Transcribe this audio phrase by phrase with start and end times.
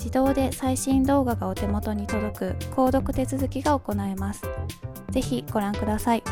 [0.00, 4.42] 自動で最新動画がお手元に届く購読手続きが行えます。
[5.10, 6.22] ぜひご覧ください。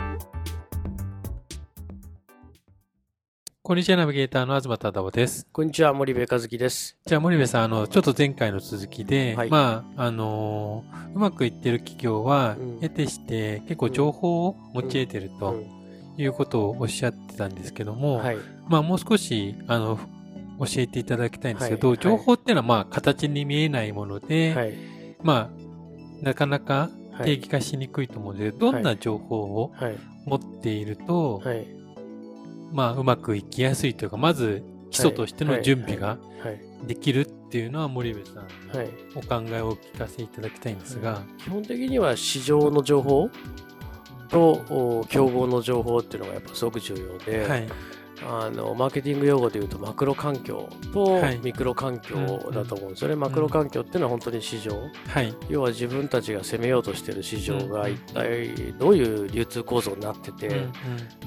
[3.62, 5.46] こんにちは、ナビゲーターの東忠夫です。
[5.52, 6.96] こんにちは、森部和樹です。
[7.04, 15.62] じゃあ、森部さん、あの、ちょっと前回の続きで、はい、まあ、あのー、うまくいってる企業は、得てして結構情報を持ち得てると
[16.16, 20.00] いうことをおっしゃってたんですけども、はい、まあ、もう少し、あの、
[20.58, 24.74] 教えていただきたいんですけど、はい、情報っていうのはまあ形に見えないもので、はい、
[25.22, 25.50] ま
[26.22, 26.90] あなかなか
[27.22, 29.72] 定義化しにくいと思うので、どんな情報を
[30.24, 31.42] 持っていると、
[32.72, 36.18] まあうまくいきやすいというかまず基礎としての準備が
[36.86, 38.44] できるっていうのは森部さんの
[39.16, 43.30] お考えをお聞かせいただきたいんですが、基本的には市場の情報
[44.28, 47.68] と競合の情報っていうのがやっぱすごく重要で、はい
[48.26, 52.16] あのマーケティング用語でいうとマクロ環境とミクロ環境
[52.52, 60.54] だと思うんですよね、はいマクロ環境っていうのは本当に市場、はい、要は自分たちが攻めようとしてる市場が一体どういう流通構造になってて、うん。
[60.54, 60.72] うん、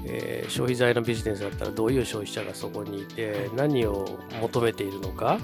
[0.06, 5.40] えー、消費財のビジネスだったらどういう消費者がそこにいて何を求めているのか、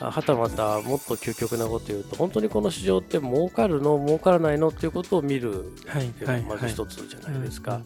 [0.00, 7.80] うん、はたまたもっと究極なこと言うと本当にこの市場って儲かるの儲からないのっていうことを見るっていうのがまず一つじゃないですか。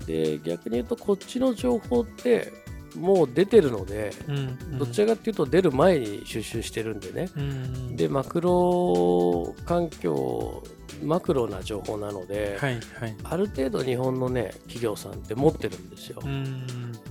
[0.00, 2.52] で逆に言うとこっちの情報って
[2.96, 10.62] もう出てるので、うんうん、どちらかというと出る前に収集してるんでね、うんうん、でマクロ環境
[11.02, 16.20] マクロな情報なので、はいはい、ある程度日本のね企業さんって持ってるんですよ。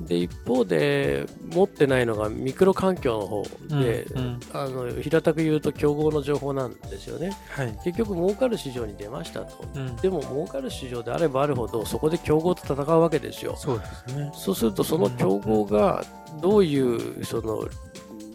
[0.02, 3.44] で一方で持ってないのがミクロ環境の方
[3.84, 7.36] で、うんうん、あの平たく言うと競合の情報なんですよね。
[7.50, 13.56] はい、結局儲かる市場に出ましたと、うん、でも儲かる市場であればあるほどそこで競合と戦うわけですよ。
[13.58, 14.32] そうですね。
[14.34, 16.04] そうするとその競合が
[16.42, 17.68] どういうその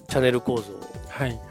[0.08, 0.80] チャンネル構造を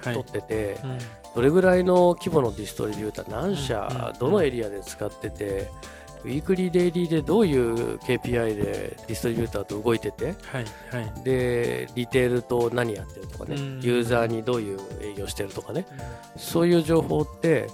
[0.04, 5.70] 取ってて、はいはいどれぐらいの規模のディストリビューター何社、どのエリアで使ってて、
[6.24, 15.86] ウィークリー、デイリーでどういう KPI でディストリビューターと動いてて、はいはい、でリテールと何やってるとかね、ユーザーにどういう営業してるとかね、
[16.38, 17.70] そういう情報って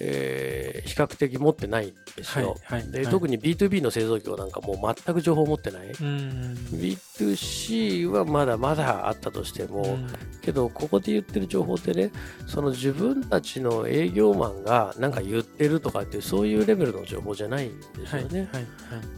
[0.00, 9.98] えー、比較的持ってないんですよ、はいはい、で特に B2B の製造業なんかもう全く情報を持ってない、B2C はまだまだあったとしても、
[10.42, 12.10] けどここで言ってる情報ってね
[12.46, 18.48] その自分たちの営業マンがなんか言ってるとかっていうそういうレベルの情報じゃないんですよね、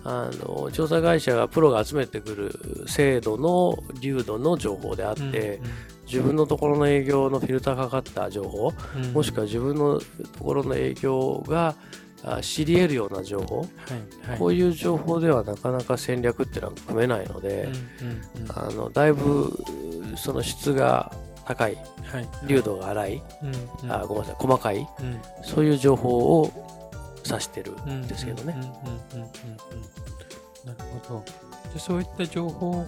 [0.04, 5.70] あの調査会社がプロが集めてくる精度の流度の情報であって、うんうん
[6.10, 10.04] 自分のところの営業のフィルターかかった情報、うん、もしくは自分のと
[10.44, 11.76] ころの営業が
[12.42, 13.68] 知り得るような情報、はい
[14.28, 17.68] はい、こういう情報ではなかなか戦略っていうのは組めないので、
[18.02, 19.56] うんうん、あのだいぶ
[20.16, 21.12] その質が
[21.46, 23.54] 高い、はい、流度が荒い、うん
[23.84, 26.50] うん、あごめんなさい細かい、うん、そういう情報を
[27.24, 28.54] 指してるんですけどね。
[30.64, 30.78] なる
[31.08, 31.49] ほど。
[31.70, 32.86] じゃそういった情報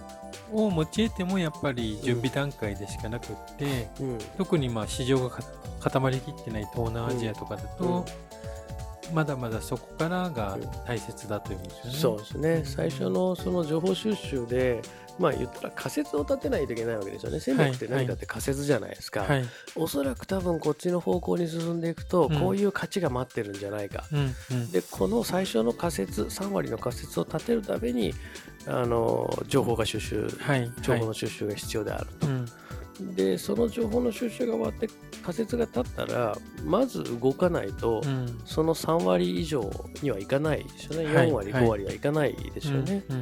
[0.52, 5.38] を用いてもやっぱり準備段階でしかなくって、うん、特にまあ市場が
[5.80, 8.04] 固まりきってない東南アジアとかだと、うん、
[9.12, 11.98] まだまだそこからが大切だというんですよね。
[11.98, 12.62] そうですね。
[12.64, 14.82] 最初のその情報収集で
[15.18, 17.40] まあ言ったら仮説を立てないといけないわけですよね。
[17.40, 19.22] 戦略って何かって仮説じゃないですか。
[19.22, 19.44] はい、
[19.76, 24.04] おそらく多分こっちの方向に進んでいくと、こういう価値が待ってるんじゃないか。
[24.12, 28.14] うんうん、で、この最初の仮説、3割の仮説を立てるために、
[28.66, 32.26] あの情報が収集、はい、情報の収集が必要であると。
[33.14, 34.88] でその情報の収集が終わって
[35.22, 39.70] 仮説が立ったらまず動かないと、うん、その3割以上
[40.02, 43.04] にはいかないですよね、4割、5割はいかないですよね。
[43.08, 43.16] うん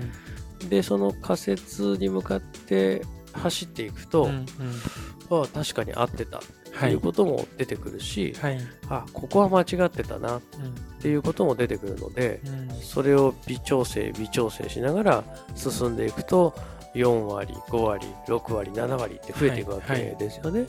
[0.62, 0.68] うん。
[0.68, 6.40] でその仮説に向かって走っていくと、うんうん、あ確かに合ってた。
[6.78, 6.94] とい。
[6.94, 10.38] うことも出てくるし、はい、あここは間違ってたな。
[10.38, 15.24] っていうことも出てくるので、うん、それを微調整微調整しながら
[15.54, 16.54] 進んでいくと
[16.94, 20.66] 4割5割6割7割って増えていくわけですよね。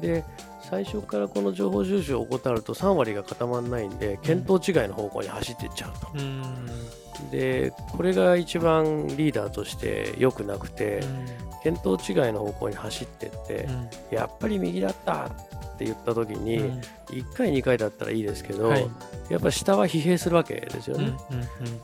[0.00, 0.24] で
[0.62, 6.08] 最初からこの情報収集を怠ると3割が固まらないんで見当違いの方向に走っていっちゃうと。
[6.14, 7.30] うん。
[7.30, 11.02] でこれが一番リーダーとして良くなくて、
[11.64, 18.88] 見当違いの方向に走ってって、うん、やっぱり右だったって言った時に、うん、1回2回だったらいいですけど、はい、
[19.28, 21.12] やっぱ下は疲弊するわけですよね。